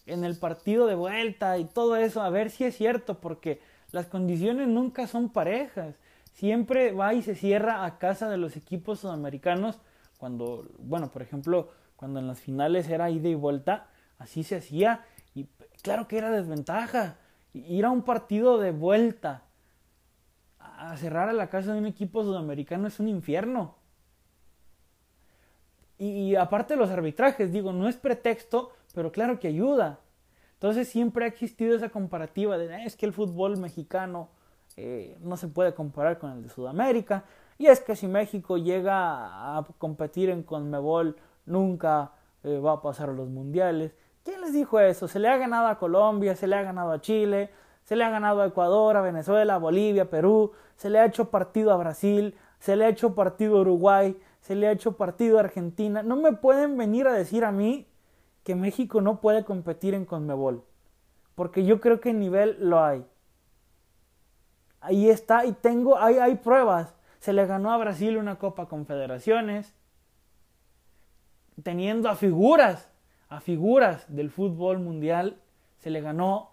en 0.06 0.24
el 0.24 0.36
partido 0.36 0.86
de 0.86 0.94
vuelta 0.94 1.58
y 1.58 1.64
todo 1.64 1.96
eso, 1.96 2.22
a 2.22 2.30
ver 2.30 2.50
si 2.50 2.64
es 2.64 2.76
cierto, 2.76 3.20
porque 3.20 3.60
las 3.90 4.06
condiciones 4.06 4.68
nunca 4.68 5.06
son 5.06 5.30
parejas. 5.30 5.96
Siempre 6.32 6.92
va 6.92 7.14
y 7.14 7.22
se 7.22 7.34
cierra 7.34 7.84
a 7.84 7.98
casa 7.98 8.28
de 8.28 8.36
los 8.36 8.56
equipos 8.56 9.00
sudamericanos 9.00 9.80
cuando, 10.18 10.68
bueno, 10.78 11.10
por 11.10 11.22
ejemplo, 11.22 11.70
cuando 11.96 12.20
en 12.20 12.26
las 12.26 12.40
finales 12.40 12.88
era 12.88 13.10
ida 13.10 13.28
y 13.28 13.34
vuelta, 13.34 13.88
así 14.18 14.42
se 14.42 14.56
hacía 14.56 15.04
y 15.34 15.46
claro 15.82 16.06
que 16.08 16.18
era 16.18 16.30
desventaja 16.30 17.16
ir 17.52 17.84
a 17.84 17.90
un 17.90 18.02
partido 18.02 18.58
de 18.58 18.72
vuelta 18.72 19.44
a 20.58 20.96
cerrar 20.96 21.28
a 21.28 21.32
la 21.32 21.48
casa 21.48 21.72
de 21.72 21.78
un 21.78 21.86
equipo 21.86 22.22
sudamericano 22.22 22.86
es 22.86 23.00
un 23.00 23.08
infierno. 23.08 23.74
Y, 25.98 26.36
aparte 26.36 26.74
de 26.74 26.80
los 26.80 26.90
arbitrajes, 26.90 27.52
digo, 27.52 27.72
no 27.72 27.88
es 27.88 27.96
pretexto, 27.96 28.70
pero 28.94 29.10
claro 29.10 29.40
que 29.40 29.48
ayuda. 29.48 29.98
Entonces 30.58 30.88
siempre 30.88 31.24
ha 31.24 31.28
existido 31.28 31.76
esa 31.76 31.88
comparativa 31.88 32.58
de 32.58 32.74
ah, 32.74 32.84
es 32.84 32.96
que 32.96 33.06
el 33.06 33.12
fútbol 33.12 33.58
mexicano 33.58 34.28
eh, 34.76 35.16
no 35.20 35.36
se 35.36 35.46
puede 35.46 35.72
comparar 35.72 36.18
con 36.18 36.32
el 36.32 36.42
de 36.42 36.48
Sudamérica. 36.48 37.24
Y 37.58 37.66
es 37.66 37.80
que 37.80 37.94
si 37.94 38.08
México 38.08 38.58
llega 38.58 39.56
a 39.56 39.64
competir 39.78 40.30
en 40.30 40.42
Conmebol, 40.42 41.16
nunca 41.46 42.10
eh, 42.42 42.58
va 42.58 42.72
a 42.72 42.82
pasar 42.82 43.10
a 43.10 43.12
los 43.12 43.28
mundiales. 43.28 43.94
¿Quién 44.24 44.40
les 44.40 44.52
dijo 44.52 44.80
eso? 44.80 45.06
Se 45.06 45.20
le 45.20 45.28
ha 45.28 45.36
ganado 45.36 45.68
a 45.68 45.78
Colombia, 45.78 46.34
se 46.34 46.46
le 46.46 46.56
ha 46.56 46.62
ganado 46.62 46.92
a 46.92 47.00
Chile, 47.00 47.50
se 47.84 47.96
le 47.96 48.04
ha 48.04 48.10
ganado 48.10 48.42
a 48.42 48.46
Ecuador, 48.46 48.96
a 48.96 49.00
Venezuela, 49.00 49.54
a 49.54 49.58
Bolivia, 49.58 50.10
Perú, 50.10 50.52
se 50.76 50.90
le 50.90 50.98
ha 50.98 51.06
hecho 51.06 51.30
partido 51.30 51.72
a 51.72 51.76
Brasil, 51.76 52.36
se 52.58 52.76
le 52.76 52.84
ha 52.84 52.88
hecho 52.88 53.14
partido 53.14 53.58
a 53.58 53.60
Uruguay, 53.62 54.16
se 54.40 54.54
le 54.54 54.68
ha 54.68 54.72
hecho 54.72 54.96
partido 54.96 55.38
a 55.38 55.40
Argentina. 55.40 56.02
No 56.02 56.16
me 56.16 56.32
pueden 56.32 56.76
venir 56.76 57.08
a 57.08 57.12
decir 57.12 57.44
a 57.44 57.52
mí 57.52 57.87
que 58.48 58.54
México 58.54 59.02
no 59.02 59.20
puede 59.20 59.44
competir 59.44 59.92
en 59.92 60.06
Conmebol, 60.06 60.64
porque 61.34 61.66
yo 61.66 61.82
creo 61.82 62.00
que 62.00 62.08
en 62.08 62.18
nivel 62.18 62.56
lo 62.58 62.82
hay. 62.82 63.04
Ahí 64.80 65.10
está, 65.10 65.44
y 65.44 65.52
tengo, 65.52 65.98
hay, 65.98 66.16
hay 66.16 66.36
pruebas. 66.36 66.94
Se 67.18 67.34
le 67.34 67.44
ganó 67.44 67.74
a 67.74 67.76
Brasil 67.76 68.16
una 68.16 68.38
Copa 68.38 68.66
Confederaciones, 68.66 69.74
teniendo 71.62 72.08
a 72.08 72.16
figuras 72.16 72.88
a 73.28 73.42
figuras 73.42 74.06
del 74.08 74.30
fútbol 74.30 74.78
mundial 74.78 75.36
se 75.76 75.90
le 75.90 76.00
ganó. 76.00 76.52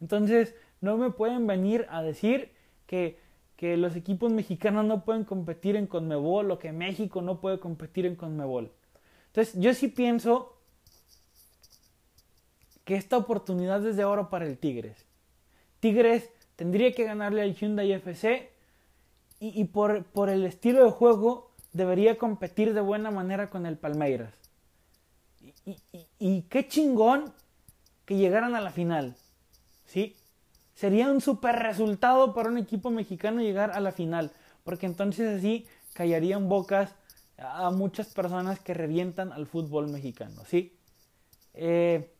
Entonces, 0.00 0.56
no 0.80 0.96
me 0.96 1.10
pueden 1.10 1.46
venir 1.46 1.86
a 1.90 2.00
decir 2.00 2.50
que, 2.86 3.20
que 3.56 3.76
los 3.76 3.94
equipos 3.94 4.32
mexicanos 4.32 4.86
no 4.86 5.04
pueden 5.04 5.24
competir 5.24 5.76
en 5.76 5.86
Conmebol 5.86 6.50
o 6.50 6.58
que 6.58 6.72
México 6.72 7.20
no 7.20 7.42
puede 7.42 7.60
competir 7.60 8.06
en 8.06 8.16
Conmebol. 8.16 8.72
Entonces, 9.26 9.60
yo 9.60 9.74
sí 9.74 9.88
pienso 9.88 10.59
que 12.90 12.96
esta 12.96 13.16
oportunidad 13.16 13.86
es 13.86 13.94
de 13.94 14.04
oro 14.04 14.30
para 14.30 14.46
el 14.46 14.58
Tigres. 14.58 15.06
Tigres 15.78 16.28
tendría 16.56 16.92
que 16.92 17.04
ganarle 17.04 17.40
al 17.40 17.54
Hyundai 17.54 17.92
FC 17.92 18.50
y, 19.38 19.60
y 19.60 19.66
por, 19.66 20.02
por 20.06 20.28
el 20.28 20.44
estilo 20.44 20.84
de 20.84 20.90
juego 20.90 21.52
debería 21.72 22.18
competir 22.18 22.74
de 22.74 22.80
buena 22.80 23.12
manera 23.12 23.48
con 23.48 23.64
el 23.64 23.78
Palmeiras 23.78 24.34
y, 26.18 26.42
qué 26.48 26.66
chingón 26.66 27.32
que 28.06 28.16
llegaran 28.16 28.56
a 28.56 28.60
la 28.60 28.72
final. 28.72 29.14
¿Sí? 29.86 30.16
Sería 30.74 31.12
un 31.12 31.20
super 31.20 31.54
resultado 31.54 32.34
para 32.34 32.48
un 32.48 32.58
equipo 32.58 32.90
mexicano 32.90 33.40
llegar 33.40 33.70
a 33.70 33.78
la 33.78 33.92
final. 33.92 34.32
Porque 34.64 34.86
entonces 34.86 35.38
así 35.38 35.64
callarían 35.94 36.48
bocas 36.48 36.96
a 37.38 37.70
muchas 37.70 38.08
personas 38.08 38.58
que 38.58 38.74
revientan 38.74 39.32
al 39.32 39.46
fútbol 39.46 39.86
mexicano. 39.86 40.42
¿Sí? 40.44 40.76
Eh, 41.54 42.12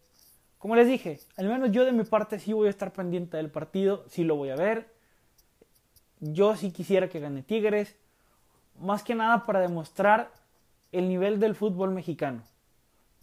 como 0.60 0.76
les 0.76 0.86
dije, 0.86 1.18
al 1.38 1.48
menos 1.48 1.72
yo 1.72 1.86
de 1.86 1.92
mi 1.92 2.04
parte 2.04 2.38
sí 2.38 2.52
voy 2.52 2.66
a 2.66 2.70
estar 2.70 2.92
pendiente 2.92 3.38
del 3.38 3.48
partido, 3.48 4.04
sí 4.08 4.24
lo 4.24 4.36
voy 4.36 4.50
a 4.50 4.56
ver. 4.56 4.92
Yo 6.20 6.54
sí 6.54 6.70
quisiera 6.70 7.08
que 7.08 7.18
gane 7.18 7.42
Tigres. 7.42 7.96
más 8.78 9.02
que 9.02 9.14
nada 9.14 9.46
para 9.46 9.60
demostrar 9.60 10.30
el 10.92 11.08
nivel 11.08 11.40
del 11.40 11.54
fútbol 11.54 11.92
mexicano. 11.92 12.42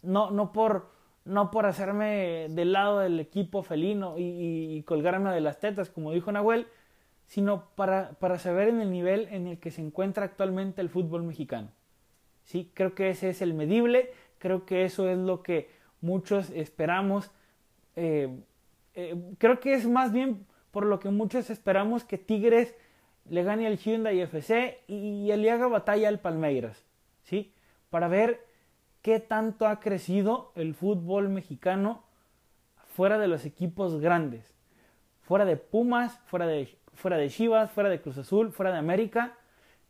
No, 0.01 0.31
no, 0.31 0.51
por, 0.51 0.89
no 1.25 1.51
por 1.51 1.67
hacerme 1.67 2.47
del 2.49 2.73
lado 2.73 2.99
del 2.99 3.19
equipo 3.19 3.61
felino 3.61 4.15
y, 4.17 4.81
colgarme 4.87 5.31
de 5.31 5.41
las 5.41 5.59
tetas, 5.59 5.91
como 5.91 6.13
dijo 6.13 6.31
Nahuel, 6.31 6.65
sino 7.27 7.65
para, 7.75 8.13
para 8.13 8.39
saber 8.39 8.69
en 8.69 8.81
el 8.81 8.89
nivel 8.89 9.27
en 9.29 9.45
el 9.45 9.59
que 9.59 9.69
se 9.69 9.81
encuentra 9.81 10.25
actualmente 10.25 10.81
el 10.81 10.89
fútbol 10.89 11.21
mexicano. 11.21 11.69
¿Sí? 12.45 12.71
Creo 12.73 12.95
que 12.95 13.11
ese 13.11 13.29
es 13.29 13.43
el 13.43 13.53
medible, 13.53 14.11
creo 14.39 14.65
que 14.65 14.85
eso 14.85 15.07
es 15.07 15.19
lo 15.19 15.43
que 15.43 15.76
muchos 16.01 16.49
esperamos. 16.51 17.31
Eh, 17.95 18.29
eh, 18.93 19.15
creo 19.37 19.59
que 19.59 19.73
es 19.73 19.87
más 19.87 20.11
bien 20.11 20.45
por 20.71 20.85
lo 20.85 20.99
que 20.99 21.09
muchos 21.09 21.49
esperamos 21.49 22.03
que 22.03 22.17
Tigres 22.17 22.75
le 23.29 23.43
gane 23.43 23.67
al 23.67 23.77
Hyundai 23.77 24.19
FC 24.21 24.79
y, 24.87 25.31
le 25.35 25.51
haga 25.51 25.67
batalla 25.67 26.07
al 26.07 26.19
Palmeiras, 26.19 26.85
¿sí? 27.23 27.53
Para 27.89 28.07
ver 28.07 28.45
qué 29.01 29.19
tanto 29.19 29.67
ha 29.67 29.79
crecido 29.79 30.51
el 30.55 30.73
fútbol 30.73 31.29
mexicano 31.29 32.03
fuera 32.95 33.17
de 33.17 33.27
los 33.27 33.45
equipos 33.45 33.99
grandes, 33.99 34.53
fuera 35.21 35.45
de 35.45 35.57
Pumas, 35.57 36.19
fuera 36.25 36.47
de, 36.47 36.77
fuera 36.93 37.17
de 37.17 37.29
Chivas, 37.29 37.71
fuera 37.71 37.89
de 37.89 38.01
Cruz 38.01 38.17
Azul, 38.17 38.51
fuera 38.51 38.71
de 38.71 38.79
América, 38.79 39.37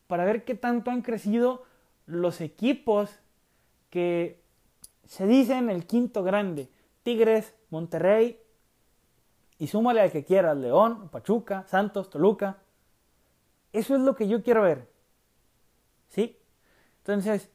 para 0.07 0.25
ver 0.25 0.43
qué 0.43 0.55
tanto 0.55 0.91
han 0.91 1.01
crecido 1.01 1.63
los 2.05 2.41
equipos 2.41 3.19
que 3.89 4.41
se 5.07 5.25
dicen 5.25 5.69
el 5.69 5.85
quinto 5.85 6.23
grande, 6.23 6.69
Tigres, 7.03 7.55
Monterrey, 7.69 8.39
y 9.59 9.67
súmale 9.67 10.01
al 10.01 10.11
que 10.11 10.23
quieras, 10.23 10.55
León, 10.57 11.09
Pachuca, 11.09 11.65
Santos, 11.67 12.09
Toluca. 12.09 12.57
Eso 13.73 13.95
es 13.95 14.01
lo 14.01 14.15
que 14.15 14.27
yo 14.27 14.43
quiero 14.43 14.61
ver. 14.61 14.87
¿Sí? 16.09 16.37
Entonces, 16.99 17.49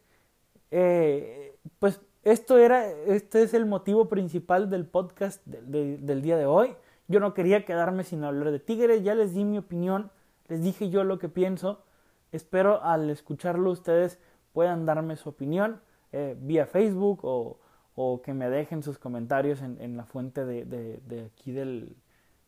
eh, 0.70 1.56
pues 1.78 2.00
esto 2.24 2.58
era, 2.58 2.90
este 2.90 3.42
es 3.42 3.54
el 3.54 3.66
motivo 3.66 4.08
principal 4.08 4.68
del 4.68 4.86
podcast 4.86 5.44
del 5.46 6.22
día 6.22 6.36
de 6.36 6.46
hoy. 6.46 6.74
Yo 7.08 7.20
no 7.20 7.34
quería 7.34 7.64
quedarme 7.64 8.04
sin 8.04 8.24
hablar 8.24 8.50
de 8.50 8.58
Tigres, 8.58 9.02
ya 9.02 9.14
les 9.14 9.34
di 9.34 9.44
mi 9.44 9.58
opinión, 9.58 10.10
les 10.48 10.62
dije 10.62 10.88
yo 10.88 11.04
lo 11.04 11.18
que 11.18 11.28
pienso. 11.28 11.84
Espero 12.32 12.82
al 12.82 13.10
escucharlo 13.10 13.70
ustedes 13.70 14.18
puedan 14.52 14.86
darme 14.86 15.16
su 15.16 15.28
opinión 15.28 15.80
eh, 16.12 16.36
vía 16.38 16.66
Facebook 16.66 17.20
o, 17.24 17.58
o 17.94 18.22
que 18.22 18.34
me 18.34 18.48
dejen 18.48 18.82
sus 18.82 18.98
comentarios 18.98 19.62
en, 19.62 19.80
en 19.80 19.96
la 19.96 20.04
fuente 20.04 20.44
de, 20.44 20.64
de, 20.64 21.24
aquí 21.24 21.52
del, 21.52 21.96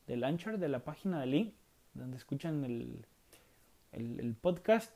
del 0.07 0.25
Anchor, 0.25 0.59
de 0.59 0.69
la 0.69 0.81
página 0.81 1.21
de 1.21 1.27
Link, 1.27 1.55
donde 1.95 2.17
escuchan 2.17 2.65
el, 2.65 3.07
el, 3.93 4.35
podcast. 4.41 4.95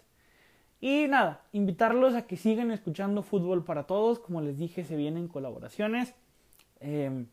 Y 0.80 1.06
nada, 1.08 1.42
invitarlos 1.52 2.14
a 2.14 2.26
que 2.26 2.36
sigan 2.36 2.70
escuchando 2.70 3.22
Fútbol 3.22 3.64
para 3.64 3.84
Todos. 3.84 4.18
Como 4.20 4.40
les 4.40 4.58
dije, 4.58 4.84
se 4.84 4.96
vienen 4.96 5.28
colaboraciones, 5.28 6.14
eh, 6.80 7.26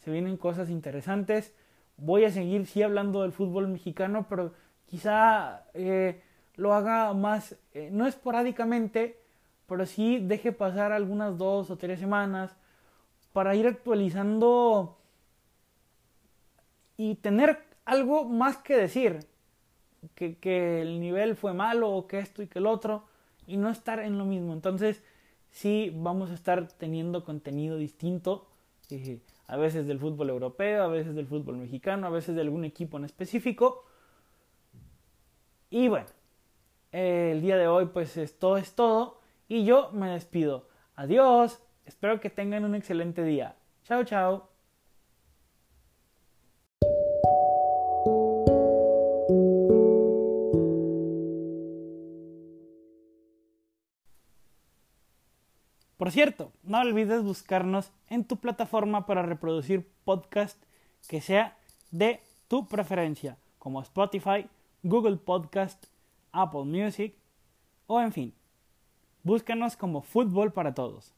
se 0.00 0.10
vienen 0.10 0.36
cosas 0.36 0.70
interesantes. 0.70 1.54
Voy 1.96 2.24
a 2.24 2.30
seguir, 2.30 2.66
sí, 2.66 2.82
hablando 2.82 3.22
del 3.22 3.32
fútbol 3.32 3.68
mexicano, 3.68 4.26
pero 4.28 4.54
quizá 4.86 5.66
eh, 5.74 6.22
lo 6.56 6.72
haga 6.72 7.12
más, 7.14 7.58
eh, 7.72 7.90
no 7.92 8.06
esporádicamente, 8.06 9.19
pero 9.70 9.86
sí 9.86 10.18
deje 10.18 10.50
pasar 10.50 10.90
algunas 10.90 11.38
dos 11.38 11.70
o 11.70 11.76
tres 11.76 12.00
semanas 12.00 12.56
para 13.32 13.54
ir 13.54 13.68
actualizando 13.68 14.98
y 16.96 17.14
tener 17.14 17.62
algo 17.84 18.24
más 18.24 18.56
que 18.56 18.76
decir. 18.76 19.20
Que, 20.16 20.36
que, 20.38 20.80
el 20.80 20.98
nivel 20.98 21.36
fue 21.36 21.52
malo 21.52 21.88
o 21.92 22.08
que 22.08 22.18
esto 22.18 22.42
y 22.42 22.48
que 22.48 22.58
el 22.58 22.66
otro 22.66 23.04
y 23.46 23.58
no 23.58 23.70
estar 23.70 24.00
en 24.00 24.18
lo 24.18 24.24
mismo. 24.24 24.54
Entonces 24.54 25.04
sí 25.52 25.92
vamos 25.94 26.30
a 26.30 26.34
estar 26.34 26.66
teniendo 26.66 27.24
contenido 27.24 27.76
distinto. 27.76 28.48
Eh, 28.90 29.20
a 29.46 29.56
veces 29.56 29.86
del 29.86 30.00
fútbol 30.00 30.30
europeo, 30.30 30.82
a 30.82 30.88
veces 30.88 31.14
del 31.14 31.28
fútbol 31.28 31.58
mexicano, 31.58 32.08
a 32.08 32.10
veces 32.10 32.34
de 32.34 32.40
algún 32.40 32.64
equipo 32.64 32.96
en 32.96 33.04
específico. 33.04 33.84
Y 35.70 35.86
bueno, 35.86 36.08
eh, 36.90 37.30
el 37.34 37.40
día 37.40 37.56
de 37.56 37.68
hoy 37.68 37.86
pues 37.86 38.16
esto 38.16 38.56
es 38.56 38.74
todo 38.74 39.19
y 39.50 39.64
yo 39.64 39.90
me 39.90 40.08
despido. 40.08 40.68
Adiós. 40.94 41.60
Espero 41.84 42.20
que 42.20 42.30
tengan 42.30 42.64
un 42.64 42.76
excelente 42.76 43.24
día. 43.24 43.56
Chao, 43.82 44.04
chao. 44.04 44.48
Por 55.96 56.12
cierto, 56.12 56.52
no 56.62 56.78
olvides 56.78 57.24
buscarnos 57.24 57.92
en 58.08 58.24
tu 58.24 58.36
plataforma 58.36 59.04
para 59.04 59.22
reproducir 59.22 59.90
podcast 60.04 60.62
que 61.08 61.20
sea 61.20 61.58
de 61.90 62.22
tu 62.46 62.68
preferencia, 62.68 63.36
como 63.58 63.82
Spotify, 63.82 64.48
Google 64.84 65.16
Podcast, 65.16 65.86
Apple 66.30 66.64
Music 66.66 67.16
o 67.88 68.00
en 68.00 68.12
fin. 68.12 68.39
Búscanos 69.22 69.76
como 69.76 70.00
Fútbol 70.00 70.50
para 70.52 70.72
Todos. 70.72 71.14